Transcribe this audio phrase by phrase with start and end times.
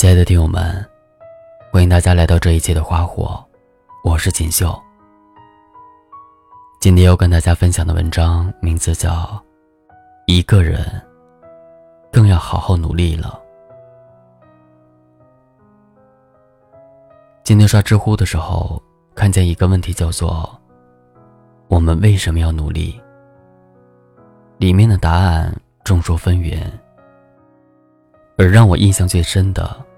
[0.00, 0.82] 亲爱的听友们，
[1.70, 3.38] 欢迎大家来到这一期的花火，
[4.02, 4.74] 我是锦绣。
[6.80, 9.10] 今天要跟大家分享的文章名字叫
[10.26, 10.82] 《一个人
[12.10, 13.38] 更要好好努力了》。
[17.44, 18.82] 今天刷知乎的时候，
[19.14, 20.58] 看见一个问题，叫做
[21.68, 22.98] “我们为什么要努力？”
[24.56, 25.54] 里面的答案
[25.84, 26.58] 众说纷纭，
[28.38, 29.88] 而让我印象最深的。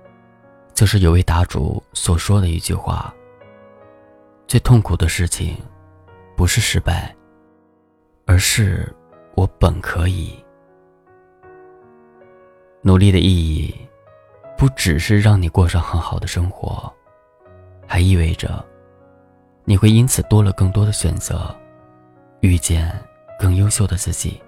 [0.75, 3.15] 就是有位答主所说的一句话
[4.49, 5.57] ：“最痛苦的事情，
[6.35, 7.15] 不是失败，
[8.27, 8.93] 而是
[9.37, 10.33] 我本可以。”
[12.81, 13.73] 努力的意义，
[14.57, 16.93] 不只是让你过上很好的生活，
[17.87, 18.65] 还意味着
[19.65, 21.55] 你会因此多了更多的选择，
[22.41, 22.91] 遇见
[23.39, 24.43] 更优秀的自己。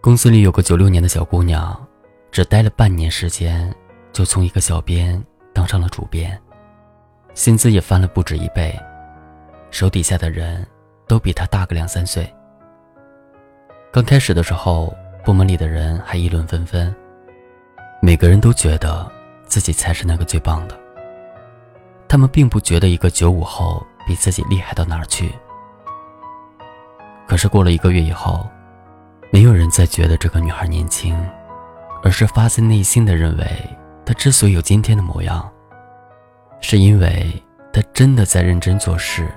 [0.00, 1.78] 公司里有个九六年的小姑娘。
[2.30, 3.70] 只待了半年时间，
[4.12, 6.38] 就从一个小编当上了主编，
[7.34, 8.78] 薪资也翻了不止一倍，
[9.70, 10.66] 手底下的人
[11.06, 12.30] 都比他大个两三岁。
[13.90, 16.94] 刚开始的时候，部门里的人还议论纷纷，
[18.00, 19.10] 每个人都觉得
[19.46, 20.78] 自己才是那个最棒的。
[22.06, 25.32] 他们并不觉得一个九五后比自己厉害到哪儿去。
[27.26, 28.46] 可是过了一个月以后，
[29.30, 31.16] 没有人再觉得这个女孩年轻。
[32.04, 33.46] 而是发自内心的认为，
[34.04, 35.48] 他之所以有今天的模样，
[36.60, 37.32] 是因为
[37.72, 39.28] 他真的在认真做事。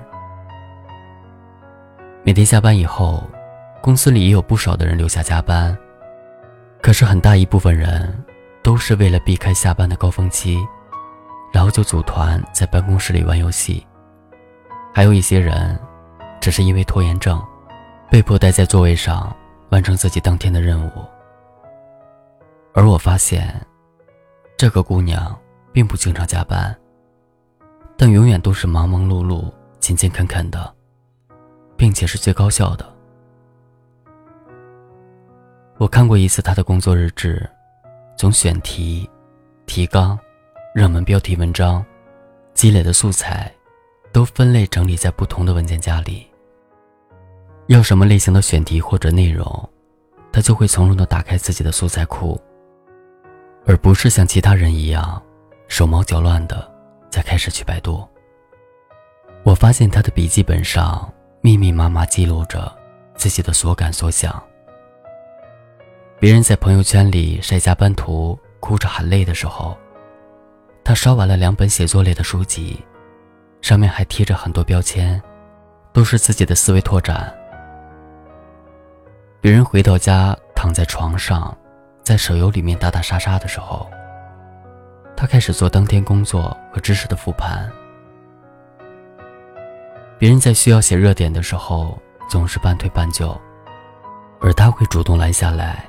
[2.24, 3.22] 每天下班以后，
[3.80, 5.76] 公司里也有不少的人留下加班，
[6.82, 8.24] 可是很大一部分人
[8.62, 10.58] 都是为了避开下班的高峰期，
[11.52, 13.86] 然后就组团在办公室里玩游戏。
[14.92, 15.78] 还有一些人，
[16.40, 17.40] 只是因为拖延症，
[18.10, 19.32] 被迫待在座位上
[19.68, 20.90] 完成自己当天的任务。
[22.74, 23.54] 而我发现，
[24.58, 25.38] 这个姑娘
[25.70, 26.74] 并不经常加班，
[27.94, 30.74] 但永远都是忙忙碌碌、勤勤恳恳的，
[31.76, 32.90] 并且是最高效的。
[35.76, 37.46] 我看过一次她的工作日志，
[38.16, 39.06] 从选题、
[39.66, 40.18] 提纲、
[40.74, 41.84] 热门标题文章、
[42.54, 43.52] 积累的素材，
[44.10, 46.26] 都分类整理在不同的文件夹里。
[47.66, 49.68] 要什么类型的选题或者内容，
[50.32, 52.40] 她就会从容的打开自己的素材库。
[53.66, 55.20] 而不是像其他人一样
[55.66, 56.70] 手忙脚乱的
[57.10, 58.06] 再开始去百度。
[59.42, 62.72] 我发现他的笔记本上密密麻麻记录着
[63.16, 64.40] 自己的所感所想。
[66.18, 69.76] 别人在朋友圈里晒加班图，哭着喊累的时候，
[70.82, 72.82] 他烧完了两本写作类的书籍，
[73.60, 75.20] 上面还贴着很多标签，
[75.92, 77.32] 都是自己的思维拓展。
[79.40, 81.56] 别人回到家躺在床上。
[82.06, 83.84] 在手游里面打打杀杀的时候，
[85.16, 87.68] 他开始做当天工作和知识的复盘。
[90.16, 91.98] 别人在需要写热点的时候
[92.30, 93.36] 总是半推半就，
[94.40, 95.84] 而他会主动拦下来，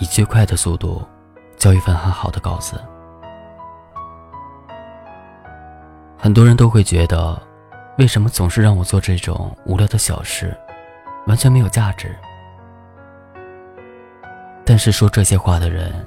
[0.00, 1.02] 以最快的速度
[1.56, 2.78] 交一份很好的稿子。
[6.18, 7.40] 很多人都会觉得，
[7.96, 10.54] 为什么总是让我做这种无聊的小事，
[11.26, 12.14] 完全没有价值。
[14.74, 16.04] 但是说这些话的人，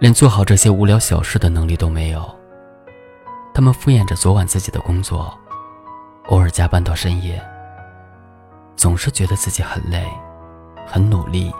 [0.00, 2.28] 连做好这些无聊小事的能力都没有。
[3.54, 5.32] 他们敷衍着昨晚自己的工作，
[6.26, 7.40] 偶尔加班到深夜，
[8.74, 10.04] 总是觉得自己很累，
[10.84, 11.54] 很努力，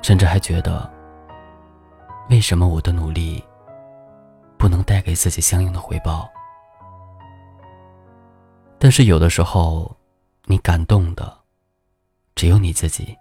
[0.00, 0.88] 甚至还觉得，
[2.30, 3.44] 为什么我的努力
[4.56, 6.30] 不能带给自己相应的回报？
[8.78, 9.96] 但是有的时候，
[10.44, 11.36] 你感动的，
[12.36, 13.18] 只有你自己。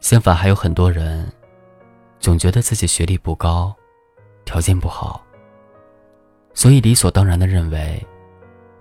[0.00, 1.30] 相反，还有很多人，
[2.20, 3.74] 总觉得自己学历不高，
[4.44, 5.22] 条件不好，
[6.54, 8.04] 所以理所当然的认为，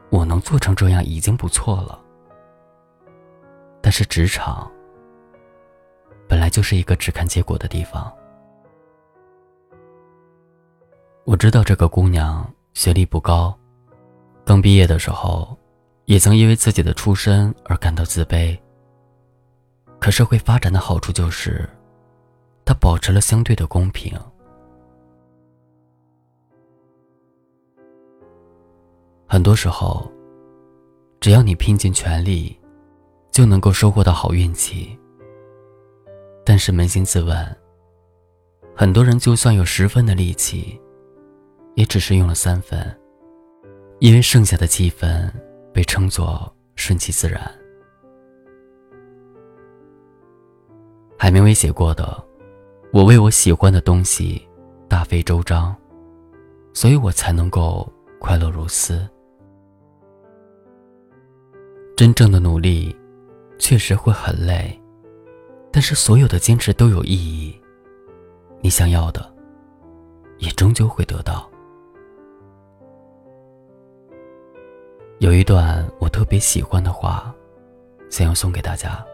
[0.10, 2.00] 我能做成这样已经不错了。
[3.82, 4.70] 但是职场
[6.28, 8.12] 本来就是一个只看结果的地方。
[11.25, 13.58] 我知道这个姑娘学历不高，
[14.46, 15.58] 刚毕业的时候，
[16.06, 18.58] 也曾因为自己的出身而感到自卑。
[20.00, 21.68] 可社会发展的好处就是，
[22.64, 24.14] 它保持了相对的公平。
[29.28, 30.10] 很多时候，
[31.20, 32.58] 只要你拼尽全力，
[33.32, 34.98] 就能够收获到好运气。
[36.46, 37.58] 但是扪心自问，
[38.74, 40.80] 很多人就算有十分的力气，
[41.76, 42.80] 也只是用了三分，
[44.00, 45.30] 因为剩下的七分
[45.74, 47.56] 被称作顺其自然。
[51.27, 52.24] 海明威写过的，
[52.94, 54.41] 我为我喜欢的东西
[54.88, 55.75] 大费周章，
[56.74, 57.85] 所以我才能够
[58.18, 59.06] 快乐如斯。
[61.97, 62.95] 真正的努力，
[63.59, 64.81] 确实会很累，
[65.69, 67.53] 但是所有的坚持都有意义。
[68.62, 69.29] 你想要的，
[70.38, 71.45] 也终究会得到。
[75.19, 77.35] 有一段我特别喜欢的话，
[78.09, 79.06] 想要送给大家。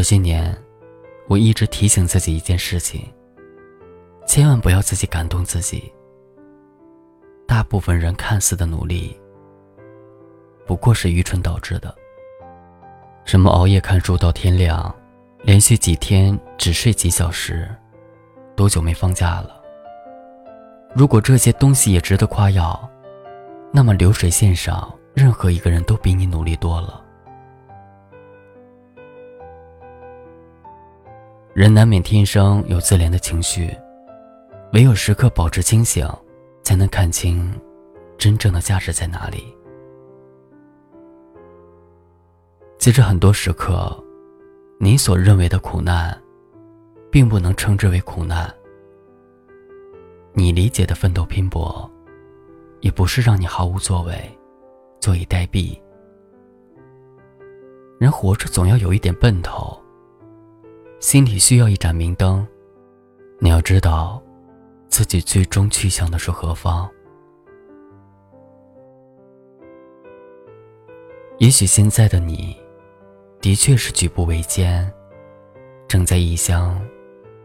[0.00, 0.56] 这些年，
[1.28, 3.06] 我一直提醒自己一件事情：
[4.26, 5.92] 千万不要自己感动自己。
[7.46, 9.14] 大部分人看似的努力，
[10.66, 11.94] 不过是愚蠢导致的。
[13.26, 14.90] 什么熬夜看书到天亮，
[15.42, 17.68] 连续几天只睡几小时，
[18.56, 19.62] 多久没放假了？
[20.94, 22.90] 如果这些东西也值得夸耀，
[23.70, 27.04] 那么流水线上任何一个人都比你努力多了。
[31.60, 33.76] 人难免天生有自怜的情绪，
[34.72, 36.08] 唯有时刻保持清醒，
[36.62, 37.52] 才能看清
[38.16, 39.54] 真正的价值在哪里。
[42.78, 43.94] 其实很多时刻，
[44.78, 46.18] 你所认为的苦难，
[47.10, 48.48] 并不能称之为苦难；
[50.32, 51.90] 你理解的奋斗拼搏，
[52.80, 54.18] 也不是让你毫无作为、
[54.98, 55.78] 坐以待毙。
[57.98, 59.78] 人活着总要有一点奔头。
[61.00, 62.46] 心里需要一盏明灯，
[63.38, 64.22] 你要知道，
[64.88, 66.86] 自己最终去向的是何方。
[71.38, 72.54] 也许现在的你，
[73.40, 74.92] 的确是举步维艰，
[75.88, 76.78] 正在异乡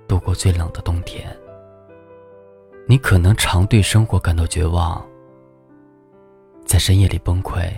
[0.06, 1.25] 度过最冷的冬天。
[2.90, 5.02] 你可能常对生活感到绝望，
[6.66, 7.72] 在深夜里崩溃，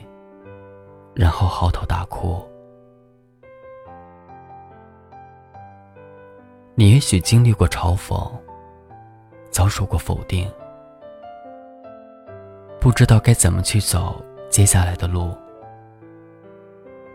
[1.13, 2.43] 然后嚎啕大哭。
[6.79, 8.31] 你也许经历过嘲讽，
[9.49, 10.47] 遭受过否定，
[12.79, 15.35] 不知道该怎么去走接下来的路。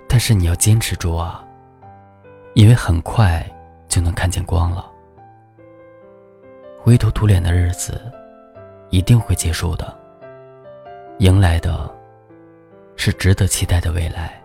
[0.09, 1.45] 但是你要坚持住啊，
[2.55, 3.49] 因为很快
[3.87, 4.91] 就能看见光了。
[6.81, 8.11] 灰头土脸的日子
[8.91, 9.97] 一定会结束的，
[11.21, 11.89] 迎来的
[12.97, 14.42] 是值得期待的未来。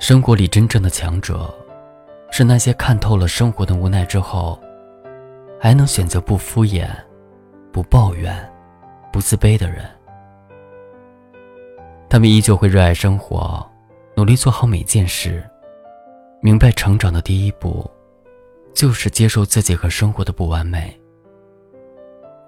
[0.00, 1.54] 生活里真正的强者，
[2.30, 4.58] 是那些看透了生活的无奈之后，
[5.60, 6.88] 还能选择不敷衍、
[7.70, 8.34] 不抱怨、
[9.12, 9.84] 不自卑的人。
[12.08, 13.64] 他们依旧会热爱生活，
[14.16, 15.46] 努力做好每件事，
[16.40, 17.88] 明白成长的第一步，
[18.72, 20.98] 就是接受自己和生活的不完美，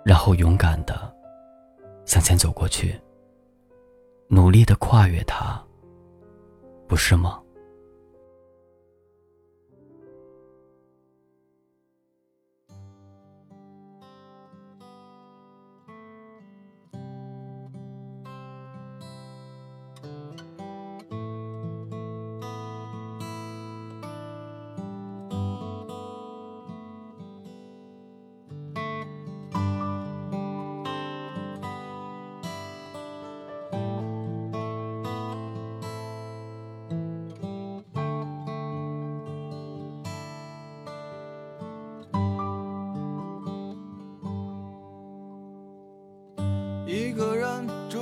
[0.06, 1.14] 然后勇敢的
[2.06, 2.98] 向前走过去，
[4.28, 5.62] 努力的跨越它，
[6.88, 7.40] 不是吗？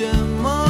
[0.00, 0.06] 什
[0.42, 0.69] 么